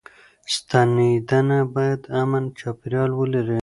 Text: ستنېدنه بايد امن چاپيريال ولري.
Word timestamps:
ستنېدنه 0.53 1.59
بايد 1.73 2.01
امن 2.21 2.43
چاپيريال 2.59 3.11
ولري. 3.19 3.59